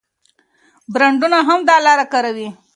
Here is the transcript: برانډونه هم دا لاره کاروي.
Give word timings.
برانډونه 0.93 1.37
هم 1.47 1.59
دا 1.69 1.75
لاره 1.85 2.05
کاروي. 2.13 2.49